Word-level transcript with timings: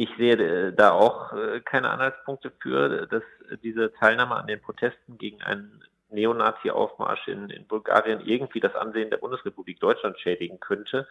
ich 0.00 0.08
sehe 0.16 0.32
äh, 0.32 0.72
da 0.72 0.92
auch 0.92 1.34
äh, 1.34 1.60
keine 1.60 1.90
Anhaltspunkte 1.90 2.50
für, 2.62 3.06
dass 3.06 3.22
diese 3.62 3.92
Teilnahme 3.92 4.34
an 4.34 4.46
den 4.46 4.58
Protesten 4.58 5.18
gegen 5.18 5.42
einen 5.42 5.84
Neonazi-Aufmarsch 6.08 7.28
in, 7.28 7.50
in 7.50 7.66
Bulgarien 7.66 8.20
irgendwie 8.24 8.60
das 8.60 8.74
Ansehen 8.74 9.10
der 9.10 9.18
Bundesrepublik 9.18 9.78
Deutschland 9.78 10.18
schädigen 10.18 10.58
könnte. 10.58 11.06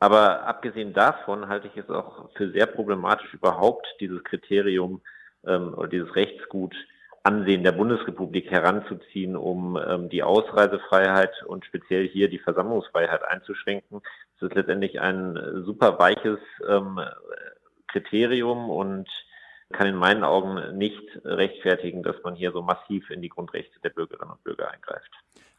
Aber 0.00 0.46
abgesehen 0.46 0.92
davon 0.92 1.48
halte 1.48 1.68
ich 1.68 1.78
es 1.78 1.88
auch 1.88 2.28
für 2.36 2.50
sehr 2.50 2.66
problematisch, 2.66 3.32
überhaupt 3.32 3.86
dieses 4.00 4.22
Kriterium 4.22 5.00
ähm, 5.46 5.72
oder 5.72 5.88
dieses 5.88 6.14
Rechtsgut 6.14 6.74
Ansehen 7.22 7.64
der 7.64 7.72
Bundesrepublik 7.72 8.50
heranzuziehen, 8.50 9.34
um 9.34 9.76
ähm, 9.76 10.10
die 10.10 10.22
Ausreisefreiheit 10.22 11.42
und 11.46 11.64
speziell 11.64 12.06
hier 12.06 12.28
die 12.28 12.38
Versammlungsfreiheit 12.38 13.24
einzuschränken. 13.24 14.02
Das 14.38 14.50
ist 14.50 14.54
letztendlich 14.54 15.00
ein 15.00 15.36
äh, 15.36 15.62
super 15.62 15.98
weiches 15.98 16.38
ähm, 16.68 17.00
Kriterium 17.96 18.68
und 18.68 19.08
kann 19.72 19.86
in 19.86 19.96
meinen 19.96 20.22
Augen 20.22 20.76
nicht 20.76 21.02
rechtfertigen, 21.24 22.02
dass 22.02 22.16
man 22.22 22.36
hier 22.36 22.52
so 22.52 22.62
massiv 22.62 23.10
in 23.10 23.22
die 23.22 23.28
Grundrechte 23.28 23.80
der 23.80 23.90
Bürgerinnen 23.90 24.32
und 24.32 24.44
Bürger 24.44 24.70
eingreift. 24.70 25.10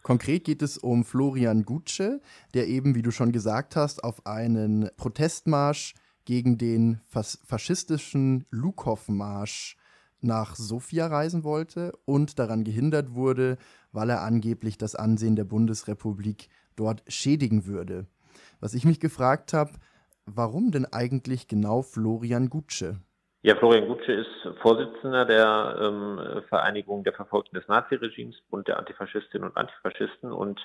Konkret 0.03 0.45
geht 0.45 0.61
es 0.61 0.77
um 0.77 1.03
Florian 1.03 1.63
Gutsche, 1.63 2.21
der 2.53 2.67
eben, 2.67 2.95
wie 2.95 3.01
du 3.01 3.11
schon 3.11 3.31
gesagt 3.31 3.75
hast, 3.75 4.03
auf 4.03 4.25
einen 4.25 4.89
Protestmarsch 4.95 5.95
gegen 6.23 6.57
den 6.57 7.01
fas 7.07 7.41
faschistischen 7.45 8.45
Lukow-Marsch 8.51 9.75
nach 10.21 10.55
Sofia 10.55 11.07
reisen 11.07 11.43
wollte 11.43 11.91
und 12.05 12.39
daran 12.39 12.63
gehindert 12.63 13.15
wurde, 13.15 13.57
weil 13.91 14.09
er 14.09 14.21
angeblich 14.21 14.77
das 14.77 14.95
Ansehen 14.95 15.35
der 15.35 15.43
Bundesrepublik 15.43 16.49
dort 16.75 17.03
schädigen 17.07 17.65
würde. 17.65 18.07
Was 18.59 18.73
ich 18.73 18.85
mich 18.85 18.99
gefragt 18.99 19.53
habe, 19.53 19.73
warum 20.27 20.71
denn 20.71 20.85
eigentlich 20.91 21.47
genau 21.47 21.81
Florian 21.81 22.49
Gutsche? 22.49 22.97
Ja, 23.41 23.55
Florian 23.55 23.87
Gutsche 23.87 24.11
ist 24.11 24.59
Vorsitzender 24.61 25.25
der 25.25 25.77
ähm, 25.81 26.43
Vereinigung 26.49 27.03
der 27.03 27.13
Verfolgten 27.13 27.55
des 27.55 27.67
Naziregimes, 27.67 28.35
Bund 28.49 28.67
der 28.67 28.77
Antifaschistinnen 28.77 29.49
und 29.49 29.57
Antifaschisten 29.57 30.31
und 30.31 30.59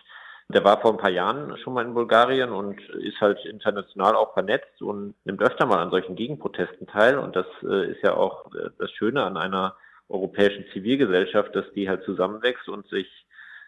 der 0.48 0.64
war 0.64 0.80
vor 0.80 0.92
ein 0.92 0.98
paar 0.98 1.10
Jahren 1.10 1.56
schon 1.58 1.74
mal 1.74 1.84
in 1.84 1.94
Bulgarien 1.94 2.50
und 2.50 2.80
ist 2.90 3.20
halt 3.20 3.44
international 3.44 4.14
auch 4.16 4.32
vernetzt 4.34 4.82
und 4.82 5.14
nimmt 5.24 5.42
öfter 5.42 5.66
mal 5.66 5.78
an 5.78 5.90
solchen 5.90 6.16
Gegenprotesten 6.16 6.86
teil. 6.86 7.18
Und 7.18 7.36
das 7.36 7.46
äh, 7.62 7.92
ist 7.92 8.02
ja 8.02 8.14
auch 8.14 8.52
äh, 8.54 8.70
das 8.78 8.90
Schöne 8.90 9.22
an 9.22 9.36
einer 9.36 9.76
europäischen 10.08 10.64
Zivilgesellschaft, 10.72 11.54
dass 11.54 11.64
die 11.74 11.88
halt 11.88 12.04
zusammenwächst 12.04 12.68
und 12.68 12.86
sich 12.88 13.06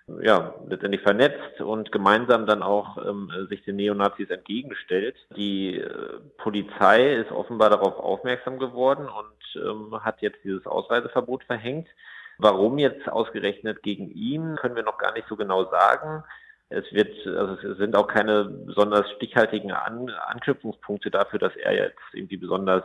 ja, 0.06 0.55
letztendlich 0.69 1.00
vernetzt 1.00 1.60
und 1.60 1.91
gemeinsam 1.91 2.47
dann 2.47 2.62
auch 2.62 2.98
ähm, 2.98 3.30
sich 3.48 3.62
den 3.64 3.77
Neonazis 3.77 4.28
entgegenstellt. 4.28 5.16
Die 5.36 5.78
äh, 5.78 6.20
Polizei 6.36 7.14
ist 7.14 7.33
offenbar 7.33 7.70
darauf 7.70 7.98
aufmerksam 7.98 8.58
geworden 8.58 9.08
und 9.08 9.62
ähm, 9.62 10.05
hat 10.05 10.20
jetzt 10.20 10.44
dieses 10.44 10.66
Ausreiseverbot 10.66 11.44
verhängt. 11.44 11.88
Warum 12.36 12.78
jetzt 12.78 13.08
ausgerechnet 13.08 13.83
gegen 13.83 14.11
ihn, 14.11 14.56
können 14.56 14.77
wir 14.77 14.83
noch 14.83 14.98
gar 14.98 15.12
nicht 15.12 15.28
so 15.28 15.36
genau 15.36 15.70
sagen. 15.70 16.24
Es 16.68 16.84
wird, 16.92 17.27
also 17.27 17.55
es 17.66 17.78
sind 17.78 17.96
auch 17.96 18.08
keine 18.08 18.44
besonders 18.44 19.11
stichhaltigen 19.12 19.72
An 19.72 20.11
Anknüpfungspunkte 20.11 21.11
dafür, 21.11 21.39
dass 21.39 21.55
er 21.56 21.74
jetzt 21.74 22.00
irgendwie 22.12 22.36
besonders 22.36 22.84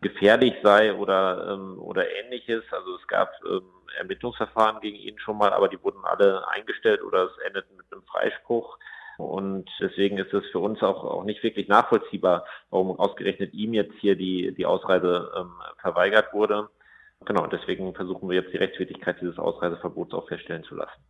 gefährlich 0.00 0.54
sei 0.62 0.94
oder 0.94 1.52
ähm, 1.52 1.78
oder 1.78 2.06
ähnliches. 2.10 2.64
Also 2.70 2.96
es 2.96 3.06
gab 3.06 3.32
ähm, 3.46 3.62
Ermittlungsverfahren 3.98 4.80
gegen 4.80 4.96
ihn 4.96 5.18
schon 5.18 5.36
mal, 5.36 5.52
aber 5.52 5.68
die 5.68 5.82
wurden 5.82 6.04
alle 6.04 6.46
eingestellt 6.48 7.02
oder 7.02 7.24
es 7.24 7.38
endeten 7.46 7.76
mit 7.76 7.86
einem 7.92 8.02
Freispruch. 8.04 8.78
Und 9.18 9.68
deswegen 9.80 10.16
ist 10.16 10.32
es 10.32 10.46
für 10.50 10.60
uns 10.60 10.82
auch, 10.82 11.04
auch 11.04 11.24
nicht 11.24 11.42
wirklich 11.42 11.68
nachvollziehbar, 11.68 12.46
warum 12.70 12.98
ausgerechnet 12.98 13.52
ihm 13.52 13.74
jetzt 13.74 13.92
hier 14.00 14.16
die, 14.16 14.54
die 14.54 14.64
Ausreise 14.64 15.30
ähm, 15.36 15.52
verweigert 15.80 16.32
wurde. 16.32 16.70
Genau, 17.26 17.46
deswegen 17.46 17.94
versuchen 17.94 18.30
wir 18.30 18.40
jetzt 18.40 18.52
die 18.54 18.56
Rechtswidrigkeit 18.56 19.20
dieses 19.20 19.38
Ausreiseverbots 19.38 20.14
auch 20.14 20.26
feststellen 20.26 20.64
zu 20.64 20.74
lassen. 20.74 21.02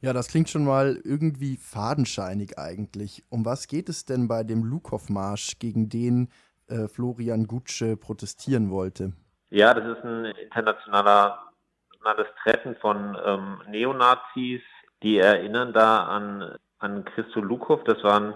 Ja, 0.00 0.12
das 0.12 0.28
klingt 0.28 0.48
schon 0.48 0.64
mal 0.64 1.00
irgendwie 1.02 1.56
fadenscheinig 1.56 2.58
eigentlich. 2.58 3.24
Um 3.30 3.44
was 3.44 3.66
geht 3.66 3.88
es 3.88 4.04
denn 4.04 4.28
bei 4.28 4.44
dem 4.44 4.62
Lukow-Marsch, 4.62 5.58
gegen 5.58 5.88
den 5.88 6.28
äh, 6.68 6.88
Florian 6.88 7.46
Gutsche 7.46 7.96
protestieren 7.96 8.70
wollte? 8.70 9.12
Ja, 9.50 9.74
das 9.74 9.96
ist 9.96 10.04
ein 10.04 10.24
internationales 10.24 11.38
Treffen 12.42 12.76
von 12.76 13.16
ähm, 13.24 13.62
Neonazis, 13.68 14.62
die 15.02 15.18
erinnern 15.18 15.72
da 15.72 16.04
an, 16.04 16.56
an 16.78 17.04
Christo 17.04 17.40
Lukow. 17.40 17.82
Das 17.84 18.02
war 18.02 18.20
ein 18.20 18.34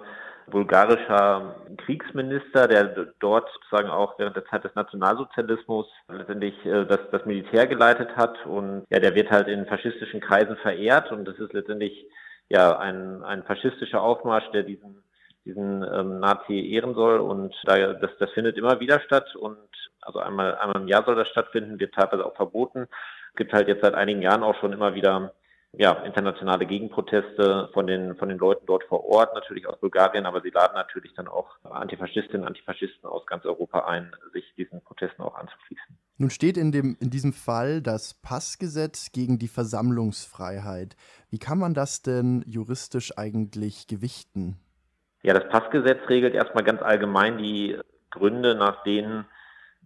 bulgarischer 0.51 1.57
Kriegsminister, 1.79 2.69
der 2.69 3.13
dort 3.21 3.49
sozusagen 3.55 3.89
auch 3.89 4.19
während 4.19 4.37
der 4.37 4.45
Zeit 4.47 4.65
des 4.65 4.75
Nationalsozialismus 4.75 5.87
letztendlich 6.09 6.55
äh, 6.65 6.85
das, 6.87 7.01
das 7.11 7.25
Militär 7.25 7.67
geleitet 7.67 8.17
hat. 8.17 8.45
Und 8.47 8.85
ja, 8.91 8.99
der 8.99 9.15
wird 9.15 9.31
halt 9.31 9.49
in 9.49 9.67
faschistischen 9.67 10.21
Kreisen 10.21 10.57
verehrt 10.57 11.11
und 11.12 11.25
das 11.25 11.39
ist 11.39 11.53
letztendlich 11.53 12.07
ja 12.49 12.79
ein, 12.79 13.23
ein 13.23 13.45
faschistischer 13.45 14.03
Aufmarsch, 14.03 14.51
der 14.53 14.65
diesen 14.65 15.03
diesen 15.45 15.83
ähm, 15.83 16.21
Nazi 16.21 16.61
ehren 16.71 16.95
soll 16.95 17.21
und 17.21 17.55
da, 17.65 17.95
das, 17.95 18.11
das 18.19 18.31
findet 18.33 18.56
immer 18.56 18.81
wieder 18.81 19.01
statt 19.01 19.34
und 19.37 19.59
also 20.03 20.19
einmal, 20.19 20.56
einmal 20.56 20.83
im 20.83 20.89
Jahr 20.89 21.05
soll 21.05 21.17
das 21.17 21.28
stattfinden, 21.28 21.78
wird 21.78 21.95
teilweise 21.95 22.25
auch 22.25 22.37
verboten. 22.37 22.87
Es 23.31 23.37
gibt 23.37 23.53
halt 23.53 23.69
jetzt 23.69 23.83
seit 23.83 23.95
einigen 23.95 24.23
Jahren 24.23 24.43
auch 24.43 24.59
schon 24.61 24.73
immer 24.73 24.95
wieder 24.95 25.33
ja, 25.73 25.93
internationale 25.93 26.67
Gegenproteste 26.67 27.71
von 27.73 27.87
den, 27.87 28.17
von 28.17 28.29
den 28.29 28.39
Leuten 28.39 28.67
dort 28.67 28.83
vor 28.84 29.05
Ort, 29.05 29.34
natürlich 29.34 29.69
aus 29.69 29.79
Bulgarien, 29.79 30.27
aber 30.27 30.41
sie 30.41 30.50
laden 30.50 30.75
natürlich 30.75 31.15
dann 31.15 31.29
auch 31.29 31.49
Antifaschistinnen 31.62 32.45
Antifaschisten 32.45 33.09
aus 33.09 33.25
ganz 33.27 33.45
Europa 33.45 33.87
ein, 33.87 34.11
sich 34.33 34.45
diesen 34.56 34.83
Protesten 34.83 35.23
auch 35.23 35.37
anzuschließen. 35.37 35.97
Nun 36.17 36.31
steht 36.31 36.56
in, 36.56 36.73
dem, 36.73 36.97
in 37.00 37.11
diesem 37.11 37.33
Fall 37.33 37.83
das 37.83 38.15
Passgesetz 38.15 39.12
gegen 39.12 39.39
die 39.39 39.49
Versammlungsfreiheit. 39.49 40.97
Wie 41.31 41.39
kann 41.39 41.59
man 41.59 41.73
das 41.73 42.03
denn 42.03 42.43
juristisch 42.47 43.17
eigentlich 43.17 43.87
gewichten? 43.87 44.59
Ja, 45.22 45.34
das 45.34 45.48
Passgesetz 45.48 46.08
regelt 46.08 46.34
erstmal 46.34 46.64
ganz 46.64 46.82
allgemein 46.82 47.38
die 47.38 47.78
Gründe, 48.10 48.54
nach 48.54 48.82
denen 48.82 49.26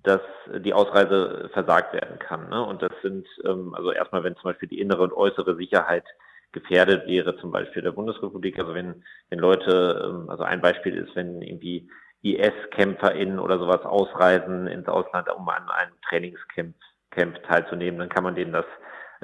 dass 0.05 0.21
die 0.59 0.75
Ausreise 0.75 1.49
versagt 1.53 1.95
werden 1.95 2.19
kann. 2.19 2.51
Ne? 2.51 2.63
Und 2.63 2.83
das 2.83 2.93
sind 3.03 3.27
ähm, 3.45 3.75
also 3.75 3.91
erstmal, 3.91 4.23
wenn 4.23 4.37
zum 4.37 4.51
Beispiel 4.51 4.69
die 4.69 4.79
innere 4.79 5.03
und 5.03 5.15
äußere 5.15 5.57
Sicherheit 5.57 6.05
gefährdet 6.53 7.07
wäre, 7.07 7.37
zum 7.39 7.51
Beispiel 7.51 7.83
der 7.83 7.93
Bundesrepublik. 7.93 8.59
Also 8.59 8.75
wenn, 8.75 9.03
wenn 9.31 9.39
Leute, 9.39 10.05
ähm, 10.07 10.29
also 10.29 10.45
ein 10.45 10.61
Beispiel 10.61 10.95
ist, 10.97 11.17
wenn 11.17 11.41
irgendwie 11.41 11.89
IS-KämpferInnen 12.23 13.39
oder 13.39 13.59
sowas 13.59 13.83
ausreisen 13.83 14.67
ins 14.67 14.89
Ausland, 14.89 15.29
um 15.35 15.49
an 15.49 15.69
einem 15.71 15.93
Trainingscamp 16.09 16.75
Camp 17.11 17.43
teilzunehmen, 17.45 18.01
dann 18.01 18.09
kann 18.09 18.25
man 18.25 18.35
denen 18.35 18.53
das 18.53 18.67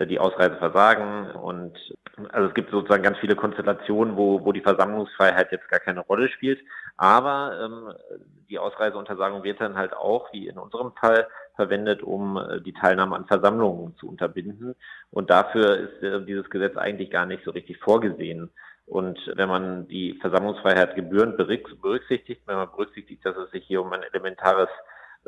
die 0.06 0.18
Ausreise 0.18 0.56
versagen. 0.56 1.30
Und 1.30 1.76
also 2.30 2.48
es 2.48 2.54
gibt 2.54 2.70
sozusagen 2.70 3.02
ganz 3.02 3.18
viele 3.18 3.36
Konstellationen, 3.36 4.16
wo, 4.16 4.44
wo 4.44 4.52
die 4.52 4.60
Versammlungsfreiheit 4.60 5.52
jetzt 5.52 5.68
gar 5.68 5.80
keine 5.80 6.00
Rolle 6.00 6.28
spielt. 6.28 6.60
Aber 6.96 7.58
ähm, 7.62 7.92
die 8.48 8.58
Ausreiseuntersagung 8.58 9.42
wird 9.42 9.60
dann 9.60 9.76
halt 9.76 9.94
auch, 9.94 10.32
wie 10.32 10.48
in 10.48 10.58
unserem 10.58 10.92
Fall, 10.92 11.28
verwendet, 11.56 12.02
um 12.02 12.36
äh, 12.36 12.60
die 12.60 12.72
Teilnahme 12.72 13.16
an 13.16 13.26
Versammlungen 13.26 13.96
zu 13.96 14.08
unterbinden. 14.08 14.74
Und 15.10 15.30
dafür 15.30 15.76
ist 15.76 16.02
äh, 16.02 16.24
dieses 16.24 16.48
Gesetz 16.50 16.76
eigentlich 16.76 17.10
gar 17.10 17.26
nicht 17.26 17.44
so 17.44 17.50
richtig 17.50 17.78
vorgesehen. 17.78 18.50
Und 18.86 19.18
wenn 19.36 19.48
man 19.48 19.86
die 19.86 20.18
Versammlungsfreiheit 20.20 20.96
gebührend 20.96 21.36
berücksichtigt, 21.36 22.42
wenn 22.46 22.56
man 22.56 22.70
berücksichtigt, 22.70 23.24
dass 23.24 23.36
es 23.36 23.50
sich 23.52 23.64
hier 23.64 23.82
um 23.82 23.92
ein 23.92 24.02
elementares 24.02 24.68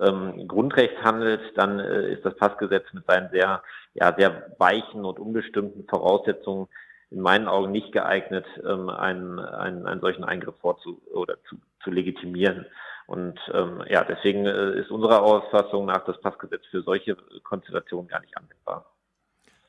ähm, 0.03 0.49
Grundrecht 0.49 1.03
handelt, 1.03 1.41
dann 1.57 1.79
äh, 1.79 2.13
ist 2.13 2.25
das 2.25 2.37
Passgesetz 2.37 2.85
mit 2.93 3.07
seinen 3.07 3.31
sehr, 3.31 3.63
ja, 3.95 4.15
sehr 4.17 4.55
weichen 4.59 5.05
und 5.05 5.19
unbestimmten 5.19 5.87
Voraussetzungen 5.89 6.69
in 7.11 7.21
meinen 7.21 7.47
Augen 7.47 7.73
nicht 7.73 7.93
geeignet, 7.93 8.47
ähm, 8.67 8.89
einen, 8.89 9.39
einen, 9.39 9.87
einen 9.87 10.01
solchen 10.01 10.25
Eingriff 10.25 10.55
vorzu 10.61 11.01
oder 11.13 11.37
zu, 11.49 11.57
zu 11.85 11.91
legitimieren. 11.91 12.67
Und 13.07 13.39
ähm, 13.53 13.83
ja, 13.89 14.05
deswegen 14.05 14.47
äh, 14.47 14.81
ist 14.81 14.91
unserer 14.91 15.23
Auffassung 15.23 15.87
nach 15.87 16.05
das 16.05 16.21
Passgesetz 16.21 16.65
für 16.71 16.83
solche 16.83 17.17
Konstellationen 17.43 18.09
gar 18.09 18.21
nicht 18.21 18.37
anwendbar. 18.37 18.87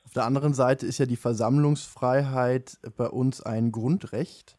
Auf 0.06 0.14
der 0.14 0.26
anderen 0.26 0.54
Seite 0.54 0.86
ist 0.86 1.00
ja 1.00 1.06
die 1.06 1.18
Versammlungsfreiheit 1.18 2.78
bei 2.98 3.08
uns 3.08 3.42
ein 3.42 3.72
Grundrecht 3.72 4.58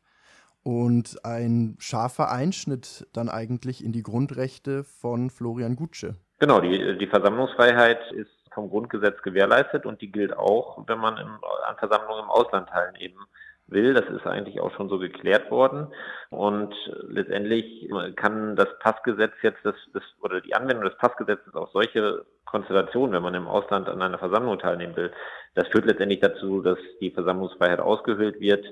und 0.64 1.25
ein 1.25 1.76
scharfer 1.78 2.32
Einschnitt 2.32 3.06
dann 3.12 3.28
eigentlich 3.28 3.84
in 3.84 3.93
die 3.93 4.02
Grundrechte 4.02 4.82
von 4.82 5.31
Florian 5.31 5.76
Gutsche. 5.76 6.16
Genau, 6.40 6.61
die, 6.61 6.99
die 6.99 7.06
Versammlungsfreiheit 7.06 8.11
ist 8.12 8.31
vom 8.52 8.70
Grundgesetz 8.70 9.22
gewährleistet 9.22 9.84
und 9.87 10.00
die 10.00 10.11
gilt 10.11 10.37
auch, 10.37 10.82
wenn 10.87 10.99
man 10.99 11.19
im, 11.19 11.38
an 11.69 11.76
Versammlungen 11.78 12.25
im 12.25 12.31
Ausland 12.31 12.69
teilnehmen 12.69 13.19
will. 13.66 13.94
Das 13.94 14.08
ist 14.08 14.26
eigentlich 14.26 14.61
auch 14.61 14.72
schon 14.72 14.88
so 14.88 14.99
geklärt 14.99 15.50
worden. 15.50 15.88
Und 16.31 16.75
letztendlich 17.08 17.90
kann 18.17 18.56
das 18.56 18.69
Passgesetz 18.78 19.32
jetzt 19.43 19.60
das, 19.64 19.75
das 19.93 20.02
oder 20.22 20.40
die 20.40 20.55
Anwendung 20.55 20.84
des 20.84 20.96
Passgesetzes 20.96 21.55
auf 21.55 21.70
solche 21.72 22.25
Konstellationen, 22.46 23.14
wenn 23.14 23.22
man 23.22 23.34
im 23.34 23.49
Ausland 23.49 23.88
an 23.88 24.00
einer 24.00 24.19
Versammlung 24.19 24.58
teilnehmen 24.58 24.96
will, 24.96 25.12
das 25.55 25.69
führt 25.69 25.87
letztendlich 25.87 26.20
dazu, 26.20 26.62
dass 26.62 26.78
die 27.00 27.10
Versammlungsfreiheit 27.10 27.81
ausgehöhlt 27.81 28.40
wird 28.40 28.64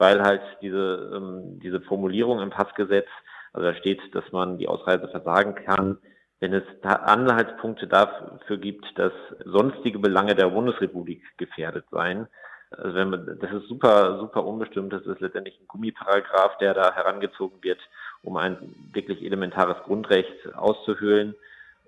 weil 0.00 0.22
halt 0.22 0.40
diese, 0.62 1.12
ähm, 1.14 1.60
diese 1.62 1.82
Formulierung 1.82 2.40
im 2.40 2.48
Passgesetz, 2.48 3.06
also 3.52 3.66
da 3.66 3.74
steht, 3.74 4.00
dass 4.14 4.24
man 4.32 4.56
die 4.56 4.66
Ausreise 4.66 5.08
versagen 5.08 5.54
kann, 5.54 5.98
wenn 6.40 6.54
es 6.54 6.62
Anhaltspunkte 6.82 7.86
dafür 7.86 8.56
gibt, 8.56 8.86
dass 8.98 9.12
sonstige 9.44 9.98
Belange 9.98 10.34
der 10.34 10.48
Bundesrepublik 10.48 11.22
gefährdet 11.36 11.84
seien. 11.90 12.28
Also 12.70 12.94
wenn 12.94 13.10
man, 13.10 13.38
das 13.40 13.52
ist 13.52 13.68
super, 13.68 14.18
super 14.20 14.46
unbestimmt. 14.46 14.90
Das 14.90 15.04
ist 15.04 15.20
letztendlich 15.20 15.60
ein 15.60 15.68
Gummiparagraph, 15.68 16.56
der 16.58 16.72
da 16.72 16.94
herangezogen 16.94 17.58
wird, 17.62 17.80
um 18.22 18.38
ein 18.38 18.74
wirklich 18.94 19.22
elementares 19.22 19.82
Grundrecht 19.82 20.54
auszuhöhlen. 20.54 21.34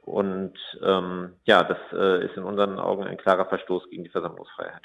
Und 0.03 0.59
ähm, 0.83 1.33
ja, 1.45 1.63
das 1.63 1.79
äh, 1.93 2.27
ist 2.27 2.37
in 2.37 2.43
unseren 2.43 2.79
Augen 2.79 3.05
ein 3.05 3.17
klarer 3.17 3.47
Verstoß 3.47 3.89
gegen 3.89 4.05
die 4.05 4.11
Versammlungsfreiheit. 4.11 4.83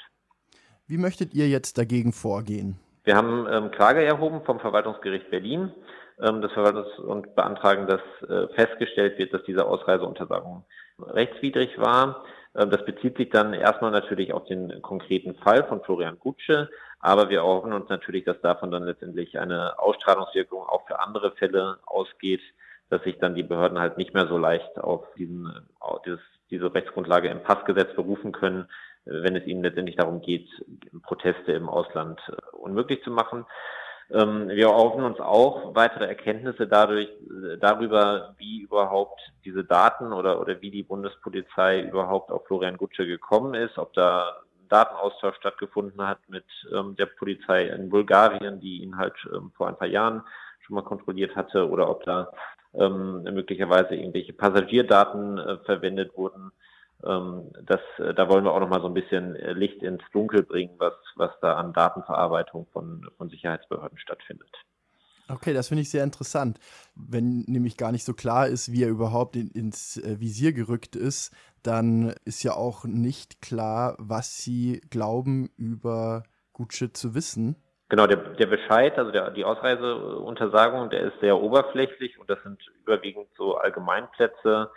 Wie 0.86 0.96
möchtet 0.96 1.34
ihr 1.34 1.48
jetzt 1.48 1.76
dagegen 1.76 2.14
vorgehen? 2.14 2.78
Wir 3.08 3.16
haben 3.16 3.46
ähm, 3.50 3.70
Klage 3.70 4.04
erhoben 4.04 4.42
vom 4.44 4.60
Verwaltungsgericht 4.60 5.30
Berlin 5.30 5.72
ähm, 6.20 6.42
des 6.42 6.52
Verwaltungs- 6.52 7.00
und 7.00 7.34
beantragen, 7.34 7.86
dass 7.86 8.02
äh, 8.28 8.48
festgestellt 8.48 9.16
wird, 9.16 9.32
dass 9.32 9.42
diese 9.44 9.64
Ausreiseuntersagung 9.64 10.66
rechtswidrig 10.98 11.78
war. 11.78 12.22
Ähm, 12.54 12.68
das 12.68 12.84
bezieht 12.84 13.16
sich 13.16 13.30
dann 13.30 13.54
erstmal 13.54 13.92
natürlich 13.92 14.34
auf 14.34 14.44
den 14.44 14.82
konkreten 14.82 15.36
Fall 15.36 15.64
von 15.64 15.80
Florian 15.80 16.18
Gutsche, 16.18 16.68
aber 17.00 17.30
wir 17.30 17.38
erhoffen 17.38 17.72
uns 17.72 17.88
natürlich, 17.88 18.26
dass 18.26 18.38
davon 18.42 18.70
dann 18.70 18.84
letztendlich 18.84 19.38
eine 19.38 19.78
Ausstrahlungswirkung 19.78 20.60
auch 20.60 20.86
für 20.86 21.00
andere 21.00 21.30
Fälle 21.30 21.78
ausgeht, 21.86 22.42
dass 22.90 23.02
sich 23.04 23.16
dann 23.18 23.34
die 23.34 23.42
Behörden 23.42 23.78
halt 23.78 23.96
nicht 23.96 24.12
mehr 24.12 24.26
so 24.26 24.36
leicht 24.36 24.78
auf 24.78 25.06
diesen, 25.16 25.50
auf 25.80 26.02
dieses, 26.02 26.20
diese 26.50 26.74
Rechtsgrundlage 26.74 27.28
im 27.28 27.42
Passgesetz 27.42 27.94
berufen 27.96 28.32
können, 28.32 28.68
wenn 29.04 29.36
es 29.36 29.46
ihnen 29.46 29.62
letztendlich 29.62 29.96
darum 29.96 30.20
geht, 30.20 30.48
Proteste 31.02 31.52
im 31.52 31.68
Ausland 31.68 32.20
äh, 32.28 32.56
unmöglich 32.56 33.02
zu 33.02 33.10
machen. 33.10 33.46
Ähm, 34.10 34.48
wir 34.48 34.66
erhoffen 34.66 35.04
uns 35.04 35.20
auch 35.20 35.74
weitere 35.74 36.06
Erkenntnisse 36.06 36.66
dadurch, 36.66 37.08
äh, 37.08 37.58
darüber, 37.58 38.34
wie 38.38 38.62
überhaupt 38.62 39.20
diese 39.44 39.64
Daten 39.64 40.12
oder, 40.12 40.40
oder 40.40 40.60
wie 40.62 40.70
die 40.70 40.82
Bundespolizei 40.82 41.82
überhaupt 41.82 42.30
auf 42.30 42.46
Florian 42.46 42.78
Gutsche 42.78 43.06
gekommen 43.06 43.54
ist, 43.54 43.76
ob 43.76 43.92
da 43.92 44.42
Datenaustausch 44.68 45.36
stattgefunden 45.36 46.06
hat 46.06 46.18
mit 46.28 46.44
ähm, 46.74 46.96
der 46.96 47.06
Polizei 47.06 47.68
in 47.68 47.90
Bulgarien, 47.90 48.60
die 48.60 48.82
ihn 48.82 48.96
halt 48.96 49.14
ähm, 49.32 49.52
vor 49.56 49.68
ein 49.68 49.76
paar 49.76 49.88
Jahren 49.88 50.22
schon 50.60 50.74
mal 50.74 50.82
kontrolliert 50.82 51.36
hatte, 51.36 51.68
oder 51.68 51.88
ob 51.88 52.04
da 52.04 52.30
ähm, 52.74 53.22
möglicherweise 53.22 53.94
irgendwelche 53.94 54.32
Passagierdaten 54.32 55.38
äh, 55.38 55.58
verwendet 55.64 56.16
wurden. 56.16 56.52
Ähm, 57.04 57.50
das, 57.62 57.80
äh, 57.98 58.14
da 58.14 58.28
wollen 58.28 58.44
wir 58.44 58.52
auch 58.52 58.60
noch 58.60 58.68
mal 58.68 58.80
so 58.80 58.88
ein 58.88 58.94
bisschen 58.94 59.36
äh, 59.36 59.52
Licht 59.52 59.82
ins 59.82 60.02
Dunkel 60.12 60.42
bringen, 60.42 60.74
was, 60.78 60.94
was 61.16 61.30
da 61.40 61.54
an 61.54 61.72
Datenverarbeitung 61.72 62.66
von, 62.72 63.08
von 63.16 63.28
Sicherheitsbehörden 63.28 63.98
stattfindet. 63.98 64.50
Okay, 65.30 65.52
das 65.52 65.68
finde 65.68 65.82
ich 65.82 65.90
sehr 65.90 66.04
interessant. 66.04 66.58
Wenn 66.94 67.44
nämlich 67.46 67.76
gar 67.76 67.92
nicht 67.92 68.04
so 68.04 68.14
klar 68.14 68.48
ist, 68.48 68.72
wie 68.72 68.82
er 68.82 68.88
überhaupt 68.88 69.36
in, 69.36 69.50
ins 69.50 69.98
äh, 69.98 70.18
Visier 70.20 70.52
gerückt 70.52 70.96
ist, 70.96 71.34
dann 71.62 72.14
ist 72.24 72.42
ja 72.42 72.54
auch 72.54 72.84
nicht 72.84 73.42
klar, 73.42 73.94
was 73.98 74.38
sie 74.38 74.80
glauben 74.90 75.50
über 75.56 76.22
Gutsche 76.54 76.92
zu 76.92 77.14
wissen. 77.14 77.56
Genau, 77.90 78.06
der, 78.06 78.16
der 78.16 78.46
Bescheid, 78.46 78.98
also 78.98 79.10
der, 79.10 79.30
die 79.30 79.44
Ausreiseuntersagung, 79.44 80.90
der 80.90 81.02
ist 81.02 81.20
sehr 81.20 81.40
oberflächlich 81.40 82.18
und 82.18 82.28
das 82.28 82.42
sind 82.42 82.60
überwiegend 82.82 83.28
so 83.36 83.56
Allgemeinplätze, 83.56 84.70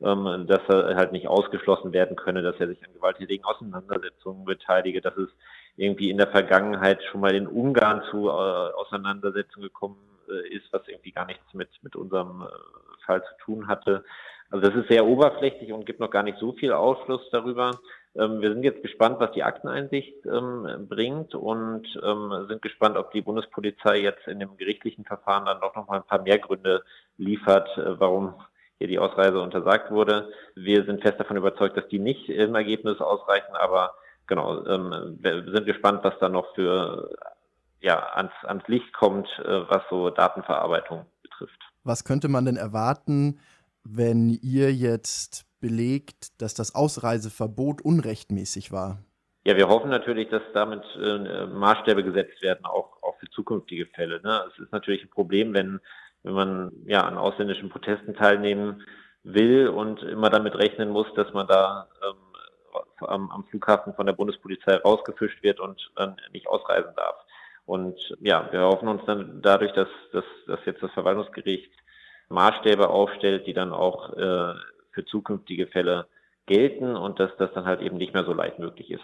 ähm, 0.00 0.46
dass 0.46 0.60
er 0.68 0.96
halt 0.96 1.12
nicht 1.12 1.28
ausgeschlossen 1.28 1.92
werden 1.92 2.16
könne, 2.16 2.42
dass 2.42 2.56
er 2.60 2.68
sich 2.68 2.82
an 2.84 2.92
gewalttätigen 2.92 3.44
Auseinandersetzungen 3.44 4.44
beteilige, 4.44 5.00
dass 5.00 5.16
es 5.16 5.28
irgendwie 5.76 6.10
in 6.10 6.18
der 6.18 6.28
Vergangenheit 6.28 7.02
schon 7.04 7.20
mal 7.20 7.34
in 7.34 7.46
Ungarn 7.46 8.02
zu 8.10 8.28
äh, 8.28 8.30
Auseinandersetzungen 8.30 9.68
gekommen 9.68 9.98
äh, 10.28 10.54
ist, 10.54 10.72
was 10.72 10.86
irgendwie 10.88 11.12
gar 11.12 11.26
nichts 11.26 11.54
mit, 11.54 11.68
mit 11.82 11.96
unserem 11.96 12.42
äh, 12.42 13.04
Fall 13.04 13.22
zu 13.22 13.44
tun 13.44 13.68
hatte. 13.68 14.04
Also 14.50 14.68
das 14.68 14.76
ist 14.76 14.88
sehr 14.88 15.06
oberflächlich 15.06 15.72
und 15.72 15.86
gibt 15.86 16.00
noch 16.00 16.10
gar 16.10 16.22
nicht 16.22 16.38
so 16.38 16.52
viel 16.52 16.72
Aufschluss 16.72 17.22
darüber. 17.30 17.72
Ähm, 18.14 18.40
wir 18.40 18.52
sind 18.52 18.62
jetzt 18.62 18.82
gespannt, 18.82 19.16
was 19.18 19.32
die 19.32 19.42
Akteneinsicht 19.42 20.24
ähm, 20.26 20.86
bringt 20.88 21.34
und 21.34 21.86
ähm, 22.02 22.46
sind 22.48 22.62
gespannt, 22.62 22.96
ob 22.96 23.12
die 23.12 23.22
Bundespolizei 23.22 23.98
jetzt 23.98 24.26
in 24.28 24.40
dem 24.40 24.56
gerichtlichen 24.56 25.04
Verfahren 25.04 25.46
dann 25.46 25.60
doch 25.60 25.74
noch 25.74 25.88
mal 25.88 25.96
ein 25.96 26.06
paar 26.06 26.22
mehr 26.22 26.38
Gründe 26.38 26.82
liefert, 27.18 27.68
äh, 27.76 27.98
warum 27.98 28.34
hier 28.78 28.88
die 28.88 28.98
Ausreise 28.98 29.40
untersagt 29.40 29.90
wurde. 29.90 30.30
Wir 30.54 30.84
sind 30.84 31.02
fest 31.02 31.18
davon 31.18 31.36
überzeugt, 31.36 31.76
dass 31.76 31.88
die 31.88 31.98
nicht 31.98 32.28
im 32.28 32.54
Ergebnis 32.54 33.00
ausreichen, 33.00 33.54
aber 33.54 33.94
genau, 34.26 34.64
ähm, 34.66 35.18
wir 35.20 35.44
sind 35.52 35.66
gespannt, 35.66 36.00
was 36.02 36.14
da 36.20 36.28
noch 36.28 36.54
für 36.54 37.10
ja, 37.80 37.98
ans, 38.14 38.32
ans 38.42 38.66
Licht 38.68 38.92
kommt, 38.92 39.28
äh, 39.38 39.68
was 39.68 39.82
so 39.90 40.10
Datenverarbeitung 40.10 41.06
betrifft. 41.22 41.60
Was 41.84 42.04
könnte 42.04 42.28
man 42.28 42.44
denn 42.44 42.56
erwarten, 42.56 43.38
wenn 43.84 44.30
ihr 44.30 44.72
jetzt 44.72 45.46
belegt, 45.60 46.40
dass 46.40 46.54
das 46.54 46.74
Ausreiseverbot 46.74 47.82
unrechtmäßig 47.82 48.72
war? 48.72 48.98
Ja, 49.44 49.56
wir 49.56 49.68
hoffen 49.68 49.90
natürlich, 49.90 50.28
dass 50.28 50.42
damit 50.54 50.82
äh, 51.00 51.46
Maßstäbe 51.46 52.02
gesetzt 52.02 52.42
werden, 52.42 52.64
auch, 52.64 53.00
auch 53.02 53.16
für 53.20 53.30
zukünftige 53.30 53.86
Fälle. 53.86 54.20
Ne? 54.22 54.42
Es 54.52 54.58
ist 54.58 54.72
natürlich 54.72 55.04
ein 55.04 55.10
Problem, 55.10 55.54
wenn 55.54 55.80
wenn 56.26 56.34
man 56.34 56.72
ja 56.86 57.02
an 57.02 57.16
ausländischen 57.16 57.70
Protesten 57.70 58.14
teilnehmen 58.14 58.82
will 59.22 59.68
und 59.68 60.02
immer 60.02 60.28
damit 60.28 60.56
rechnen 60.56 60.90
muss, 60.90 61.06
dass 61.14 61.32
man 61.32 61.46
da 61.46 61.88
ähm, 62.02 62.16
am, 63.06 63.30
am, 63.30 63.44
Flughafen 63.44 63.94
von 63.94 64.06
der 64.06 64.12
Bundespolizei 64.12 64.76
rausgefischt 64.76 65.42
wird 65.44 65.60
und 65.60 65.90
dann 65.94 66.16
nicht 66.32 66.48
ausreisen 66.48 66.92
darf. 66.96 67.14
Und 67.64 67.96
ja, 68.20 68.48
wir 68.50 68.60
hoffen 68.62 68.88
uns 68.88 69.02
dann 69.06 69.40
dadurch, 69.40 69.72
dass, 69.72 69.88
dass, 70.12 70.24
dass 70.46 70.58
jetzt 70.66 70.82
das 70.82 70.90
Verwaltungsgericht 70.92 71.72
Maßstäbe 72.28 72.88
aufstellt, 72.88 73.46
die 73.46 73.54
dann 73.54 73.72
auch 73.72 74.12
äh, 74.14 74.54
für 74.92 75.04
zukünftige 75.06 75.68
Fälle 75.68 76.06
gelten 76.46 76.96
und 76.96 77.20
dass 77.20 77.30
das 77.38 77.52
dann 77.54 77.66
halt 77.66 77.80
eben 77.80 77.98
nicht 77.98 78.14
mehr 78.14 78.24
so 78.24 78.32
leicht 78.32 78.58
möglich 78.58 78.90
ist. 78.90 79.02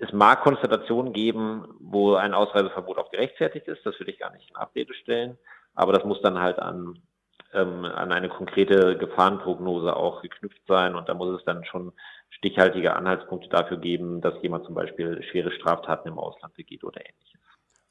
Es 0.00 0.12
mag 0.12 0.42
Konstellationen 0.42 1.12
geben, 1.12 1.74
wo 1.80 2.14
ein 2.14 2.34
Ausreiseverbot 2.34 2.98
auch 2.98 3.10
gerechtfertigt 3.10 3.68
ist, 3.68 3.84
das 3.84 3.98
würde 3.98 4.12
ich 4.12 4.18
gar 4.18 4.32
nicht 4.32 4.48
in 4.48 4.56
Abrede 4.56 4.94
stellen. 4.94 5.38
Aber 5.74 5.92
das 5.92 6.04
muss 6.04 6.20
dann 6.22 6.38
halt 6.38 6.58
an, 6.58 6.98
ähm, 7.52 7.84
an 7.84 8.12
eine 8.12 8.28
konkrete 8.28 8.96
Gefahrenprognose 8.96 9.94
auch 9.96 10.22
geknüpft 10.22 10.62
sein 10.66 10.94
und 10.94 11.08
da 11.08 11.14
muss 11.14 11.38
es 11.38 11.44
dann 11.44 11.64
schon 11.64 11.92
stichhaltige 12.30 12.94
Anhaltspunkte 12.94 13.48
dafür 13.48 13.78
geben, 13.78 14.20
dass 14.20 14.34
jemand 14.42 14.64
zum 14.64 14.74
Beispiel 14.74 15.22
schwere 15.30 15.52
Straftaten 15.52 16.08
im 16.08 16.18
Ausland 16.18 16.54
begeht 16.54 16.84
oder 16.84 17.00
ähnliches. 17.00 17.40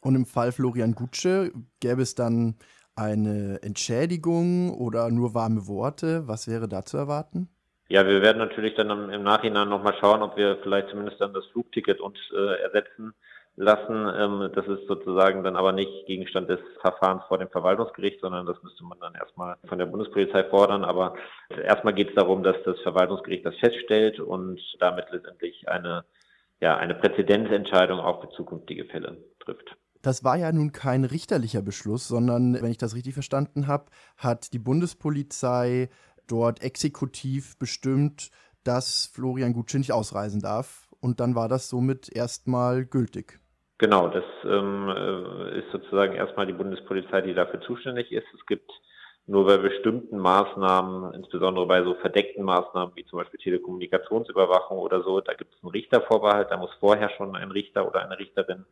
Und 0.02 0.16
im 0.16 0.26
Fall 0.26 0.52
Florian 0.52 0.94
Gutsche 0.94 1.52
gäbe 1.80 2.02
es 2.02 2.16
dann 2.16 2.56
eine 2.96 3.60
Entschädigung 3.62 4.74
oder 4.74 5.10
nur 5.10 5.34
warme 5.34 5.68
Worte? 5.68 6.28
Was 6.28 6.48
wäre 6.48 6.68
da 6.68 6.84
zu 6.84 6.98
erwarten? 6.98 7.50
Ja, 7.88 8.08
wir 8.08 8.22
werden 8.22 8.38
natürlich 8.38 8.76
dann 8.76 9.10
im 9.10 9.24
Nachhinein 9.24 9.70
nochmal 9.70 9.96
schauen, 10.00 10.22
ob 10.22 10.38
wir 10.38 10.58
vielleicht 10.64 10.90
zumindest 10.90 11.20
dann 11.20 11.34
das 11.34 11.46
Flugticket 11.48 12.00
uns 12.00 12.18
äh, 12.34 12.62
ersetzen 12.62 13.14
lassen. 13.56 14.10
Ähm, 14.16 14.52
das 14.54 14.68
ist 14.68 14.88
sozusagen 14.88 15.44
dann 15.44 15.56
aber 15.56 15.72
nicht 15.72 16.06
Gegenstand 16.06 16.50
des 16.50 16.60
Verfahrens 16.80 17.24
vor 17.28 17.38
dem 17.38 17.50
Verwaltungsgericht, 17.50 18.20
sondern 18.22 18.46
das 18.46 18.62
müsste 18.64 18.84
man 18.84 19.00
dann 19.00 19.16
erstmal 19.16 19.58
von 19.68 19.78
der 19.78 19.86
Bundespolizei 19.86 20.44
fordern. 20.46 20.84
Aber 20.84 21.16
erstmal 21.50 21.94
geht 21.94 22.10
es 22.10 22.16
darum, 22.16 22.44
dass 22.44 22.58
das 22.66 22.80
Verwaltungsgericht 22.82 23.46
das 23.46 23.56
feststellt 23.58 24.20
und 24.20 24.60
damit 24.80 25.06
letztendlich 25.12 25.68
eine, 25.70 26.06
ja, 26.60 26.78
eine 26.78 26.96
Präzedenzentscheidung 26.96 28.00
auch 28.00 28.22
für 28.22 28.30
zukünftige 28.30 28.86
Fälle 28.86 29.18
trifft. 29.40 29.76
Das 30.02 30.24
war 30.24 30.36
ja 30.36 30.52
nun 30.52 30.72
kein 30.72 31.04
richterlicher 31.04 31.62
Beschluss, 31.62 32.08
sondern, 32.08 32.56
wenn 32.56 32.72
ich 32.72 32.80
das 32.80 32.96
richtig 32.96 33.14
verstanden 33.14 33.68
habe, 33.68 33.86
hat 34.18 34.52
die 34.52 34.60
Bundespolizei 34.60 35.90
dort 36.26 36.64
exekutiv 36.64 37.58
bestimmt, 37.60 38.32
dass 38.64 39.06
Florian 39.14 39.54
Gutsche 39.54 39.78
nicht 39.78 39.92
ausreisen 39.92 40.42
darf. 40.42 40.88
Und 41.00 41.20
dann 41.20 41.36
war 41.36 41.50
das 41.50 41.70
somit 41.70 42.10
erstmal 42.10 42.86
gültig. 42.86 43.41
Genau, 43.82 44.10
das 44.10 44.24
ähm, 44.46 44.90
äh, 44.90 45.58
ist 45.58 45.72
sozusagen 45.72 46.14
erstmal 46.14 46.46
die 46.46 46.54
Bundespolizei, 46.54 47.22
die 47.22 47.34
dafür 47.34 47.62
zuständig 47.62 48.12
ist. 48.12 48.28
Es 48.32 48.46
gibt 48.46 48.70
nur 49.26 49.48
bei 49.48 49.58
bestimmten 49.58 50.20
Maßnahmen, 50.20 51.16
insbesondere 51.16 51.66
bei 51.66 51.82
so 51.82 51.96
verdeckten 51.96 52.44
Maßnahmen 52.44 52.96
wie 52.96 53.06
zum 53.06 53.18
Beispiel 53.18 53.40
Telekommunikationsüberwachung 53.40 54.78
oder 54.78 55.02
so, 55.02 55.20
da 55.20 55.34
gibt 55.34 55.56
es 55.56 55.64
einen 55.64 55.72
Richtervorbehalt, 55.72 56.52
da 56.52 56.58
muss 56.58 56.70
vorher 56.80 57.10
schon 57.10 57.36
ein 57.36 57.50
Richter 57.50 57.88
oder 57.88 58.04
eine 58.04 58.20
Richterin 58.20 58.68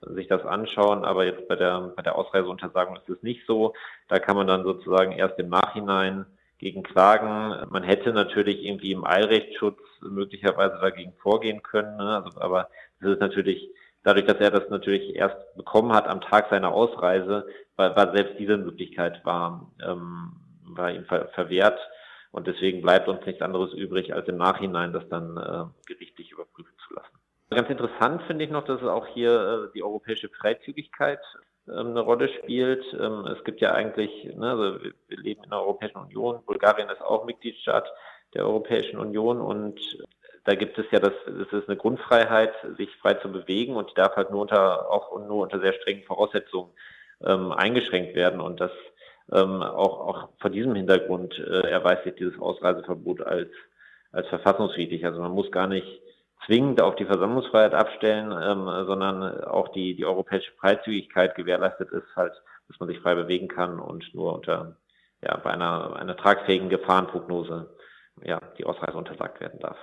sich 0.00 0.26
das 0.26 0.44
anschauen, 0.44 1.04
aber 1.04 1.24
jetzt 1.24 1.46
bei 1.46 1.54
der, 1.54 1.92
bei 1.94 2.02
der 2.02 2.16
Ausreiseuntersagung 2.16 2.96
ist 2.96 3.08
es 3.08 3.22
nicht 3.22 3.46
so. 3.46 3.74
Da 4.08 4.18
kann 4.18 4.34
man 4.34 4.48
dann 4.48 4.64
sozusagen 4.64 5.12
erst 5.12 5.38
im 5.38 5.50
Nachhinein 5.50 6.26
gegen 6.58 6.82
klagen. 6.82 7.64
Man 7.70 7.84
hätte 7.84 8.12
natürlich 8.12 8.64
irgendwie 8.64 8.90
im 8.90 9.04
Eilrechtsschutz 9.04 9.78
möglicherweise 10.00 10.78
dagegen 10.80 11.12
vorgehen 11.22 11.62
können, 11.62 11.96
ne? 11.96 12.24
also, 12.24 12.40
aber 12.40 12.70
das 13.00 13.12
ist 13.12 13.20
natürlich 13.20 13.70
dadurch, 14.08 14.24
dass 14.24 14.38
er 14.38 14.50
das 14.50 14.70
natürlich 14.70 15.14
erst 15.14 15.36
bekommen 15.54 15.92
hat 15.92 16.08
am 16.08 16.22
Tag 16.22 16.48
seiner 16.48 16.72
Ausreise, 16.72 17.46
war, 17.76 17.94
war 17.94 18.12
selbst 18.14 18.38
diese 18.38 18.56
Möglichkeit 18.56 19.24
war, 19.24 19.70
ähm, 19.86 20.32
war 20.62 20.90
ihm 20.90 21.04
ver 21.04 21.28
verwehrt. 21.28 21.78
Und 22.30 22.46
deswegen 22.46 22.82
bleibt 22.82 23.08
uns 23.08 23.24
nichts 23.26 23.42
anderes 23.42 23.72
übrig, 23.74 24.14
als 24.14 24.28
im 24.28 24.36
Nachhinein 24.36 24.92
das 24.92 25.06
dann 25.08 25.36
äh, 25.36 25.64
gerichtlich 25.86 26.30
überprüfen 26.32 26.72
zu 26.86 26.94
lassen. 26.94 27.18
Ganz 27.50 27.68
interessant 27.68 28.22
finde 28.22 28.44
ich 28.44 28.50
noch, 28.50 28.64
dass 28.64 28.82
auch 28.82 29.06
hier 29.06 29.68
äh, 29.68 29.72
die 29.74 29.82
europäische 29.82 30.28
Freizügigkeit 30.28 31.20
ähm, 31.66 31.88
eine 31.88 32.00
Rolle 32.00 32.28
spielt. 32.28 32.84
Ähm, 32.98 33.26
es 33.26 33.44
gibt 33.44 33.60
ja 33.60 33.72
eigentlich, 33.72 34.24
ne, 34.36 34.50
also 34.50 34.82
wir 35.08 35.18
leben 35.18 35.44
in 35.44 35.50
der 35.50 35.60
Europäischen 35.60 35.98
Union, 35.98 36.44
Bulgarien 36.46 36.88
ist 36.88 37.02
auch 37.02 37.24
Mitgliedstaat 37.26 37.90
der 38.34 38.46
Europäischen 38.46 38.98
Union 38.98 39.40
und 39.40 39.80
da 40.48 40.54
gibt 40.54 40.78
es 40.78 40.86
ja 40.90 40.98
das, 40.98 41.12
es 41.26 41.52
ist 41.52 41.68
eine 41.68 41.76
Grundfreiheit, 41.76 42.54
sich 42.78 42.88
frei 42.96 43.12
zu 43.14 43.30
bewegen 43.30 43.76
und 43.76 43.90
die 43.90 43.94
darf 43.94 44.16
halt 44.16 44.30
nur 44.30 44.40
unter, 44.40 44.90
auch 44.90 45.14
nur 45.20 45.42
unter 45.42 45.60
sehr 45.60 45.74
strengen 45.74 46.04
Voraussetzungen 46.04 46.70
ähm, 47.22 47.52
eingeschränkt 47.52 48.14
werden 48.14 48.40
und 48.40 48.58
das 48.58 48.70
ähm, 49.30 49.60
auch, 49.62 50.00
auch 50.08 50.28
vor 50.40 50.48
diesem 50.48 50.74
Hintergrund 50.74 51.38
äh, 51.38 51.68
erweist 51.68 52.04
sich 52.04 52.14
dieses 52.14 52.40
Ausreiseverbot 52.40 53.20
als, 53.20 53.50
als 54.10 54.26
verfassungswidrig. 54.28 55.04
Also 55.04 55.20
man 55.20 55.32
muss 55.32 55.52
gar 55.52 55.66
nicht 55.66 56.00
zwingend 56.46 56.80
auf 56.80 56.96
die 56.96 57.04
Versammlungsfreiheit 57.04 57.74
abstellen, 57.74 58.32
ähm, 58.32 58.86
sondern 58.86 59.44
auch 59.44 59.68
die, 59.68 59.96
die 59.96 60.06
europäische 60.06 60.52
Freizügigkeit 60.52 61.34
gewährleistet 61.34 61.90
ist 61.90 62.16
halt, 62.16 62.32
dass 62.68 62.80
man 62.80 62.88
sich 62.88 63.00
frei 63.00 63.14
bewegen 63.14 63.48
kann 63.48 63.78
und 63.78 64.14
nur 64.14 64.32
unter 64.32 64.76
ja, 65.20 65.36
bei 65.36 65.50
einer, 65.50 65.94
einer 65.96 66.16
tragfähigen 66.16 66.70
Gefahrenprognose 66.70 67.68
ja, 68.24 68.40
die 68.56 68.64
Ausreise 68.64 68.96
untersagt 68.96 69.42
werden 69.42 69.60
darf. 69.60 69.76